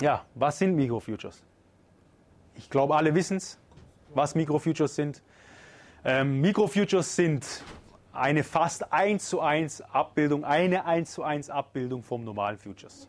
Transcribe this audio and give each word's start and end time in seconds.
ja, 0.00 0.24
was 0.34 0.58
sind 0.58 0.74
Mikrofutures? 0.74 1.42
Ich 2.54 2.70
glaube, 2.70 2.96
alle 2.96 3.14
wissen 3.14 3.36
es, 3.36 3.58
was 4.14 4.34
Mikrofutures 4.34 4.94
sind. 4.94 5.22
Ähm, 6.04 6.40
Mikrofutures 6.40 7.14
sind 7.14 7.62
eine 8.12 8.44
fast 8.44 8.92
1 8.92 9.28
zu 9.28 9.40
1 9.40 9.80
Abbildung, 9.82 10.44
eine 10.44 10.84
1 10.84 11.12
zu 11.12 11.22
1 11.22 11.50
Abbildung 11.50 12.02
vom 12.02 12.24
normalen 12.24 12.58
Futures. 12.58 13.08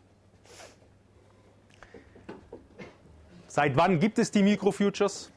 Seit 3.46 3.76
wann 3.76 4.00
gibt 4.00 4.18
es 4.18 4.30
die 4.30 4.42
Mikrofutures? 4.42 5.30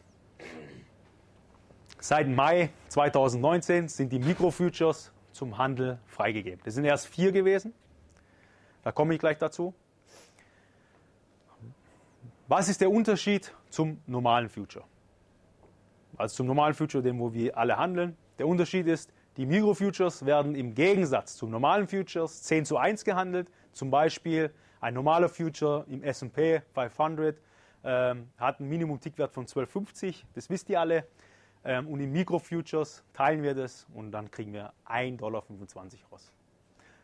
Seit 2.00 2.28
Mai 2.28 2.70
2019 2.88 3.90
sind 3.90 4.12
die 4.12 4.20
Mikrofutures 4.20 5.12
zum 5.34 5.58
Handel 5.58 6.00
freigegeben. 6.08 6.62
Das 6.64 6.76
sind 6.76 6.86
erst 6.86 7.08
vier 7.08 7.32
gewesen. 7.32 7.74
Da 8.84 8.92
komme 8.92 9.14
ich 9.14 9.20
gleich 9.20 9.38
dazu. 9.38 9.74
Was 12.50 12.70
ist 12.70 12.80
der 12.80 12.90
Unterschied 12.90 13.54
zum 13.70 14.02
normalen 14.08 14.48
Future? 14.48 14.86
Also 16.16 16.38
zum 16.38 16.48
normalen 16.48 16.74
Future, 16.74 17.04
dem 17.04 17.20
wo 17.20 17.34
wir 17.34 17.58
alle 17.58 17.76
handeln. 17.76 18.16
Der 18.40 18.48
Unterschied 18.48 18.88
ist, 18.88 19.12
die 19.36 19.46
Mikrofutures 19.46 20.26
werden 20.26 20.56
im 20.56 20.74
Gegensatz 20.74 21.36
zum 21.36 21.52
normalen 21.52 21.90
Futures 21.90 22.44
10 22.44 22.64
zu 22.64 22.78
1 22.78 23.04
gehandelt. 23.04 23.52
Zum 23.74 23.92
Beispiel 23.92 24.54
ein 24.80 24.94
normaler 24.94 25.28
Future 25.28 25.86
im 25.90 26.02
S&P 26.04 26.62
500 26.74 27.38
ähm, 27.84 28.30
hat 28.38 28.62
einen 28.62 28.70
Minimum-Tickwert 28.70 29.34
von 29.34 29.46
12,50. 29.46 30.24
Das 30.34 30.50
wisst 30.50 30.70
ihr 30.70 30.80
alle. 30.80 31.06
Ähm, 31.66 31.86
und 31.90 32.00
im 32.00 32.14
Mikrofutures 32.14 33.04
teilen 33.12 33.44
wir 33.44 33.56
das 33.56 33.88
und 33.94 34.14
dann 34.14 34.32
kriegen 34.32 34.54
wir 34.54 34.72
1,25 34.88 35.18
Dollar 35.18 35.44
raus. 36.14 36.32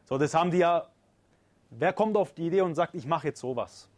So, 0.05 0.17
das 0.17 0.33
haben 0.33 0.51
die 0.51 0.59
ja. 0.59 0.87
Wer 1.69 1.91
kommt 1.91 2.15
auf 2.15 2.33
die 2.33 2.47
Idee 2.47 2.61
und 2.61 2.75
sagt, 2.75 2.95
ich 2.95 3.05
mache 3.05 3.27
jetzt 3.27 3.41
sowas? 3.41 3.89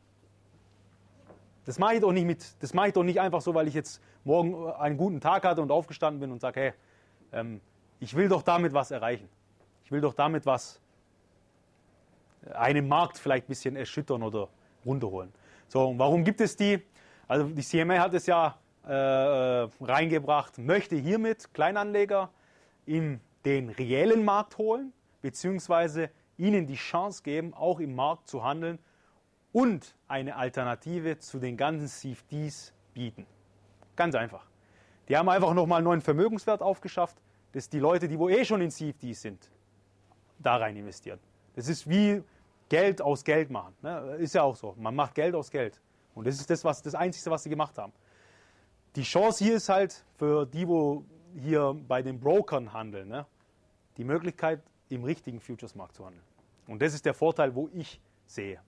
Das 1.65 1.79
mache 1.79 1.95
ich 1.95 2.01
doch 2.01 2.11
nicht 2.11 2.25
mit, 2.25 2.61
das 2.61 2.73
mache 2.73 2.87
ich 2.87 2.93
doch 2.93 3.03
nicht 3.03 3.19
einfach 3.19 3.41
so, 3.41 3.53
weil 3.53 3.67
ich 3.67 3.73
jetzt 3.73 4.01
morgen 4.23 4.71
einen 4.73 4.97
guten 4.97 5.19
Tag 5.19 5.43
hatte 5.43 5.61
und 5.61 5.71
aufgestanden 5.71 6.19
bin 6.19 6.31
und 6.31 6.39
sage, 6.39 6.59
hey, 6.59 6.73
ähm, 7.33 7.59
ich 7.99 8.15
will 8.15 8.29
doch 8.29 8.43
damit 8.43 8.73
was 8.73 8.91
erreichen. 8.91 9.27
Ich 9.83 9.91
will 9.91 10.01
doch 10.01 10.13
damit 10.13 10.45
was 10.45 10.79
einen 12.53 12.87
Markt 12.87 13.17
vielleicht 13.17 13.45
ein 13.45 13.49
bisschen 13.49 13.75
erschüttern 13.75 14.21
oder 14.21 14.47
runterholen. 14.85 15.31
So, 15.67 15.87
und 15.87 15.99
warum 15.99 16.23
gibt 16.23 16.41
es 16.41 16.55
die? 16.55 16.81
Also 17.27 17.47
die 17.47 17.63
CMA 17.63 17.97
hat 17.97 18.13
es 18.13 18.27
ja 18.27 18.55
äh, 18.87 19.67
reingebracht, 19.83 20.59
möchte 20.59 20.95
hiermit 20.95 21.51
Kleinanleger 21.53 22.29
in 22.85 23.19
den 23.45 23.69
reellen 23.69 24.23
Markt 24.23 24.59
holen, 24.59 24.93
beziehungsweise 25.23 26.11
ihnen 26.37 26.67
die 26.67 26.75
Chance 26.75 27.23
geben, 27.23 27.53
auch 27.55 27.79
im 27.79 27.95
Markt 27.95 28.27
zu 28.27 28.43
handeln 28.43 28.77
und 29.55 29.95
eine 30.09 30.35
Alternative 30.35 31.17
zu 31.19 31.39
den 31.39 31.55
ganzen 31.55 31.87
CFDs 31.87 32.73
bieten. 32.93 33.25
Ganz 33.95 34.13
einfach. 34.13 34.45
Die 35.07 35.15
haben 35.15 35.29
einfach 35.29 35.53
nochmal 35.53 35.77
einen 35.77 35.85
neuen 35.85 36.01
Vermögenswert 36.01 36.61
aufgeschafft, 36.61 37.15
dass 37.53 37.69
die 37.69 37.79
Leute, 37.79 38.09
die 38.09 38.19
wo 38.19 38.27
eh 38.27 38.43
schon 38.43 38.59
in 38.59 38.69
CFDs 38.69 39.21
sind, 39.21 39.49
da 40.39 40.57
rein 40.57 40.75
investieren. 40.75 41.19
Das 41.55 41.69
ist 41.69 41.89
wie 41.89 42.21
Geld 42.67 43.01
aus 43.01 43.23
Geld 43.23 43.49
machen. 43.49 43.73
Ne? 43.81 44.17
Ist 44.19 44.35
ja 44.35 44.43
auch 44.43 44.57
so. 44.57 44.75
Man 44.77 44.93
macht 44.93 45.15
Geld 45.15 45.33
aus 45.33 45.49
Geld. 45.49 45.79
Und 46.15 46.27
das 46.27 46.35
ist 46.35 46.49
das, 46.49 46.65
was, 46.65 46.81
das 46.81 46.93
Einzige, 46.93 47.31
was 47.31 47.43
sie 47.43 47.49
gemacht 47.49 47.77
haben. 47.77 47.93
Die 48.97 49.03
Chance 49.03 49.41
hier 49.41 49.55
ist 49.55 49.69
halt 49.69 50.03
für 50.17 50.45
die, 50.45 50.67
wo 50.67 51.05
hier 51.33 51.73
bei 51.87 52.01
den 52.01 52.19
Brokern 52.19 52.73
handeln, 52.73 53.07
ne? 53.07 53.25
die 53.95 54.03
Möglichkeit, 54.03 54.61
im 54.89 55.05
richtigen 55.05 55.39
Futures-Markt 55.39 55.95
zu 55.95 56.05
handeln. 56.05 56.23
Und 56.67 56.81
das 56.81 56.93
ist 56.93 57.05
der 57.05 57.13
Vorteil, 57.13 57.55
wo 57.55 57.69
ich 57.73 58.01
sehe. 58.25 58.59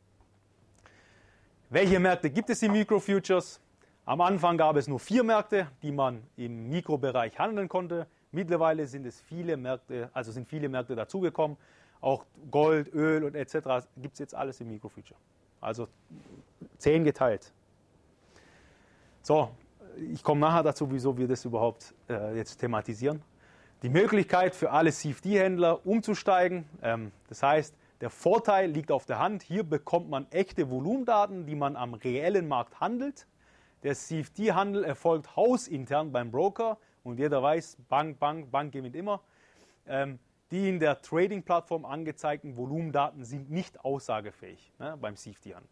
Welche 1.70 2.00
Märkte 2.00 2.30
gibt 2.30 2.50
es 2.50 2.64
im 2.64 2.72
Mikrofutures? 2.72 3.60
Am 4.06 4.22
Anfang 4.22 4.58
gab 4.58 4.78
es 4.78 4.88
nur 4.88 5.02
vier 5.02 5.22
Märkte, 5.22 5.68
die 5.82 5.92
man 5.92 6.24
im 6.38 6.70
Mikrobereich 6.70 7.38
handeln 7.38 7.68
konnte. 7.68 8.08
Mittlerweile 8.32 8.88
sind 8.88 9.06
es 9.06 9.20
viele 9.20 9.58
Märkte, 9.58 10.10
also 10.14 10.32
sind 10.32 10.48
viele 10.48 10.70
Märkte 10.70 10.96
dazugekommen. 10.96 11.58
Auch 12.00 12.26
Gold, 12.50 12.94
Öl 12.94 13.26
und 13.26 13.36
etc. 13.36 13.86
gibt 13.98 14.14
es 14.14 14.20
jetzt 14.20 14.34
alles 14.34 14.62
im 14.62 14.70
Mikrofuture. 14.70 15.20
Also 15.60 15.90
zehn 16.78 17.04
geteilt. 17.04 17.52
So, 19.22 19.50
ich 20.14 20.24
komme 20.24 20.40
nachher 20.40 20.64
dazu, 20.64 20.90
wieso 20.90 21.18
wir 21.18 21.28
das 21.28 21.44
überhaupt 21.44 21.94
äh, 22.08 22.38
jetzt 22.38 22.60
thematisieren. 22.60 23.22
Die 23.84 23.90
Möglichkeit 23.90 24.56
für 24.56 24.72
alle 24.72 24.94
CFD-Händler 24.94 25.86
umzusteigen. 25.86 26.64
Ähm, 26.82 27.12
das 27.28 27.44
heißt, 27.44 27.76
der 28.02 28.10
Vorteil 28.10 28.70
liegt 28.70 28.92
auf 28.92 29.06
der 29.06 29.20
Hand. 29.20 29.42
Hier 29.42 29.64
bekommt 29.64 30.10
man 30.10 30.28
echte 30.32 30.70
Volumendaten, 30.70 31.46
die 31.46 31.56
man 31.56 31.76
am 31.76 31.94
reellen 31.94 32.48
Markt 32.48 32.80
handelt. 32.80 33.28
Der 33.84 33.96
CFD-Handel 33.96 34.84
erfolgt 34.84 35.36
hausintern 35.36 36.12
beim 36.12 36.32
Broker 36.32 36.78
und 37.04 37.20
jeder 37.20 37.42
weiß, 37.42 37.78
Bank, 37.90 38.20
Bank, 38.20 38.52
Bank 38.52 38.72
gewinnt 38.72 38.96
immer. 38.96 39.22
Ähm, 39.88 40.20
die 40.52 40.70
in 40.70 40.80
der 40.80 41.02
Trading-Plattform 41.02 41.86
angezeigten 41.86 42.56
Volumendaten 42.56 43.26
sind 43.26 43.50
nicht 43.50 43.84
aussagefähig 43.84 44.72
ne, 44.80 44.98
beim 45.00 45.16
CFD-Handel. 45.16 45.70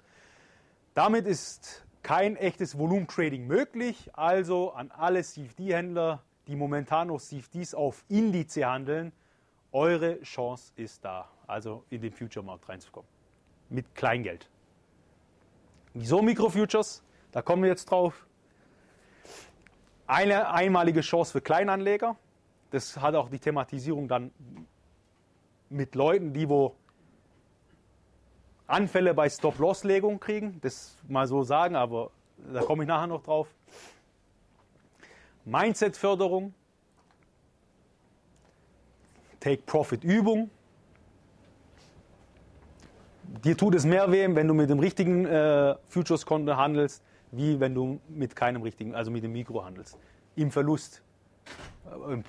Damit 0.94 1.28
ist 1.28 1.86
kein 2.02 2.36
echtes 2.36 2.78
Volumentrading 2.78 3.48
möglich. 3.48 4.10
Also 4.14 4.72
an 4.72 4.92
alle 4.92 5.24
CFD-Händler, 5.24 6.24
die 6.48 6.56
momentan 6.56 7.08
noch 7.08 7.22
CFDs 7.22 7.74
auf 7.74 8.04
Indize 8.10 8.66
handeln, 8.66 9.12
eure 9.76 10.22
Chance 10.22 10.72
ist 10.78 11.04
da, 11.04 11.30
also 11.48 11.84
in 11.90 12.02
den 12.02 12.14
Future-Markt 12.14 12.70
reinzukommen. 12.70 13.10
Mit 13.70 13.94
Kleingeld. 13.94 14.50
Wieso 15.94 16.22
Mikrofutures? 16.22 17.04
Da 17.34 17.42
kommen 17.42 17.64
wir 17.64 17.70
jetzt 17.70 17.92
drauf. 17.92 18.26
Eine 20.08 20.50
einmalige 20.52 21.02
Chance 21.02 21.34
für 21.34 21.42
Kleinanleger. 21.42 22.16
Das 22.72 22.96
hat 22.98 23.16
auch 23.16 23.30
die 23.30 23.40
Thematisierung 23.40 24.08
dann 24.08 24.32
mit 25.70 25.94
Leuten, 25.96 26.32
die 26.32 26.48
wo 26.48 26.76
Anfälle 28.68 29.14
bei 29.14 29.30
Stop-Loss-Legung 29.30 30.22
kriegen. 30.22 30.62
Das 30.62 30.98
mal 31.10 31.28
so 31.28 31.44
sagen, 31.44 31.76
aber 31.76 32.12
da 32.38 32.62
komme 32.62 32.84
ich 32.84 32.88
nachher 32.88 33.08
noch 33.08 33.24
drauf. 33.24 33.54
Mindset-Förderung. 35.44 36.54
Take-Profit-Übung. 39.46 40.50
Dir 43.44 43.56
tut 43.56 43.76
es 43.76 43.86
mehr 43.86 44.12
weh, 44.12 44.28
wenn 44.34 44.48
du 44.48 44.56
mit 44.56 44.72
dem 44.72 44.80
richtigen 44.80 45.28
äh, 45.28 45.76
Futures-Konto 45.88 46.58
handelst, 46.58 47.04
wie 47.32 47.60
wenn 47.60 47.76
du 47.76 48.00
mit 48.10 48.36
keinem 48.36 48.64
richtigen, 48.64 48.96
also 48.96 49.12
mit 49.12 49.24
dem 49.24 49.34
Mikro 49.34 49.64
handelst. 49.64 50.00
Im 50.36 50.50
Verlust. 50.50 51.04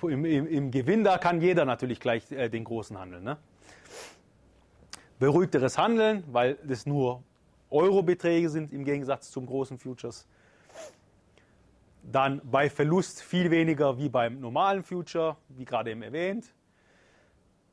Im, 0.02 0.26
im, 0.26 0.46
im 0.46 0.70
Gewinn, 0.70 1.04
da 1.04 1.16
kann 1.16 1.40
jeder 1.40 1.64
natürlich 1.64 2.00
gleich 2.00 2.30
äh, 2.32 2.50
den 2.50 2.64
großen 2.64 2.98
handeln. 2.98 3.24
Ne? 3.24 3.38
Beruhigteres 5.18 5.78
Handeln, 5.78 6.22
weil 6.30 6.58
das 6.64 6.84
nur 6.84 7.22
Eurobeträge 7.70 8.50
sind 8.50 8.74
im 8.74 8.84
Gegensatz 8.84 9.30
zum 9.30 9.46
großen 9.46 9.78
Futures. 9.78 10.26
Dann 12.02 12.42
bei 12.44 12.68
Verlust 12.68 13.22
viel 13.22 13.50
weniger 13.50 13.96
wie 13.96 14.10
beim 14.10 14.38
normalen 14.38 14.82
Future, 14.82 15.38
wie 15.48 15.64
gerade 15.64 15.92
eben 15.92 16.02
erwähnt. 16.02 16.52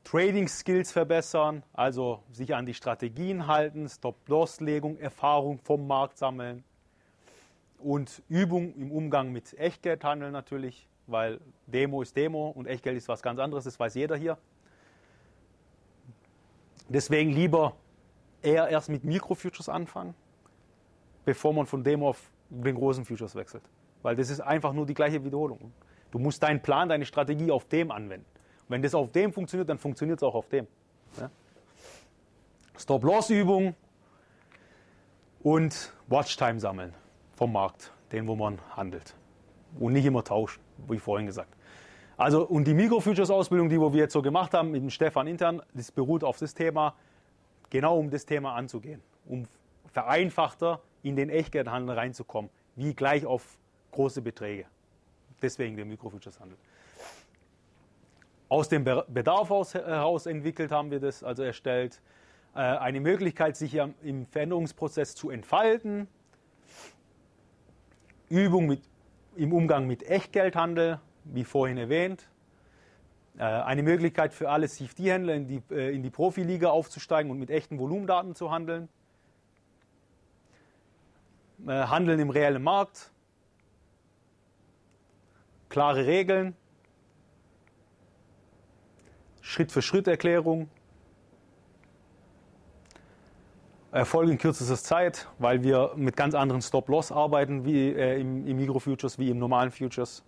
Trading 0.04 0.48
Skills 0.48 0.92
verbessern, 0.92 1.64
also 1.74 2.24
sich 2.32 2.54
an 2.56 2.66
die 2.66 2.74
Strategien 2.74 3.48
halten, 3.48 3.88
Stop-Loss-Legung, 3.88 4.98
Erfahrung 4.98 5.60
vom 5.60 5.88
Markt 5.88 6.18
sammeln 6.18 6.64
und 7.80 8.22
Übung 8.30 8.74
im 8.76 8.92
Umgang 8.92 9.32
mit 9.32 9.58
Echtgeldhandel 9.58 10.32
natürlich, 10.32 10.88
weil 11.08 11.40
Demo 11.68 12.02
ist 12.02 12.16
Demo 12.16 12.50
und 12.50 12.68
Echtgeld 12.68 12.98
ist 12.98 13.08
was 13.08 13.22
ganz 13.22 13.40
anderes, 13.40 13.64
das 13.64 13.80
weiß 13.80 13.96
jeder 13.96 14.16
hier. 14.16 14.38
Deswegen 16.90 17.32
lieber 17.32 17.76
eher 18.42 18.68
erst 18.68 18.90
mit 18.90 19.04
Mikrofutures 19.04 19.70
anfangen, 19.70 20.14
bevor 21.26 21.54
man 21.54 21.66
von 21.66 21.84
Demo 21.84 22.10
auf 22.10 22.30
den 22.50 22.76
großen 22.76 23.06
Futures 23.06 23.36
wechselt. 23.36 23.64
Weil 24.02 24.18
das 24.18 24.30
ist 24.30 24.42
einfach 24.42 24.74
nur 24.74 24.86
die 24.86 24.94
gleiche 24.94 25.24
Wiederholung. 25.24 25.74
Du 26.12 26.20
musst 26.20 26.44
deinen 26.44 26.62
Plan, 26.62 26.90
deine 26.90 27.06
Strategie 27.06 27.52
auf 27.52 27.66
dem 27.66 27.90
anwenden. 27.90 28.26
Wenn 28.68 28.82
das 28.82 28.96
auf 28.96 29.12
dem 29.12 29.34
funktioniert, 29.34 29.70
dann 29.70 29.78
funktioniert 29.78 30.20
es 30.20 30.24
auch 30.24 30.36
auf 30.36 30.48
dem. 30.50 30.68
Ja? 31.20 31.30
Stop-Loss-Übung 32.78 33.76
und 35.44 35.94
Watchtime 36.08 36.60
sammeln 36.60 36.94
vom 37.36 37.52
Markt, 37.52 37.92
den 38.12 38.28
wo 38.28 38.36
man 38.36 38.60
handelt. 38.76 39.16
Und 39.80 39.94
nicht 39.94 40.06
immer 40.06 40.24
tauschen, 40.24 40.62
wie 40.88 41.00
vorhin 41.00 41.28
gesagt. 41.28 41.54
Also, 42.16 42.46
und 42.46 42.66
die 42.66 42.74
Mikrofutures-Ausbildung, 42.74 43.70
die 43.70 43.80
wir 43.80 43.92
jetzt 43.94 44.14
so 44.14 44.22
gemacht 44.22 44.54
haben 44.54 44.72
mit 44.72 44.82
dem 44.82 44.90
Stefan 44.90 45.28
intern, 45.28 45.62
das 45.74 45.92
beruht 45.92 46.24
auf 46.24 46.38
das 46.38 46.54
Thema, 46.54 46.96
genau 47.70 47.98
um 47.98 48.10
das 48.10 48.26
Thema 48.26 48.56
anzugehen, 48.56 49.02
um 49.26 49.46
vereinfachter 49.92 50.80
in 51.02 51.16
den 51.16 51.30
Echtgeldhandel 51.30 51.96
reinzukommen, 51.96 52.52
wie 52.76 52.94
gleich 52.94 53.26
auf 53.26 53.58
große 53.92 54.22
Beträge. 54.22 54.66
Deswegen 55.42 55.76
der 55.76 55.86
Mikrofutures-Handel. 55.86 56.58
Aus 58.54 58.70
dem 58.70 58.84
Bedarf 58.84 59.50
heraus 59.50 60.28
entwickelt 60.28 60.72
haben 60.72 60.92
wir 60.92 61.00
das 61.00 61.24
also 61.24 61.42
erstellt. 61.42 62.04
Äh, 62.54 62.60
eine 62.60 63.00
Möglichkeit, 63.00 63.58
sich 63.58 63.74
im 63.74 64.28
Veränderungsprozess 64.28 65.16
zu 65.16 65.32
entfalten. 65.32 66.08
Übung 68.30 68.68
mit, 68.68 68.84
im 69.36 69.54
Umgang 69.54 69.88
mit 69.88 70.04
Echtgeldhandel, 70.04 71.00
wie 71.24 71.46
vorhin 71.46 71.80
erwähnt. 71.80 72.30
Äh, 73.40 73.42
eine 73.42 73.82
Möglichkeit 73.82 74.36
für 74.36 74.52
alle 74.52 74.70
CFD-Händler 74.70 75.34
in 75.34 75.48
die, 75.48 75.64
äh, 75.72 75.96
in 75.96 76.04
die 76.04 76.12
Profiliga 76.12 76.70
aufzusteigen 76.70 77.32
und 77.32 77.40
mit 77.40 77.50
echten 77.50 77.80
Volumendaten 77.80 78.36
zu 78.36 78.52
handeln. 78.52 78.88
Handeln 81.66 82.20
im 82.20 82.30
reellen 82.30 82.62
Markt. 82.62 83.10
Klare 85.70 86.06
Regeln. 86.06 86.56
Schritt-für-Schritt-Erklärung. 89.54 90.68
Erfolg 93.92 94.32
in 94.32 94.40
kürzester 94.40 94.76
Zeit, 94.76 95.28
weil 95.38 95.62
wir 95.62 95.92
mit 95.96 96.18
ganz 96.18 96.34
anderen 96.34 96.64
Stop-Loss 96.64 97.12
arbeiten 97.12 97.64
wie 97.64 97.90
äh, 97.90 98.20
im, 98.20 98.48
im 98.48 98.58
Micro-Futures, 98.58 99.20
wie 99.20 99.30
im 99.30 99.38
normalen 99.38 99.70
Futures. 99.70 100.24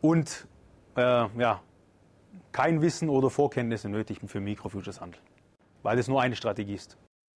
Und 0.00 0.48
äh, 0.96 1.00
ja, 1.38 1.60
kein 2.52 2.80
Wissen 2.80 3.10
oder 3.10 3.28
Vorkenntnisse 3.28 3.90
nötig 3.90 4.20
für 4.26 4.40
Micro-Futures-Handel, 4.40 5.20
weil 5.82 5.98
es 5.98 6.08
nur 6.08 6.22
eine 6.22 6.36
Strategie 6.36 6.74
ist. 6.74 6.96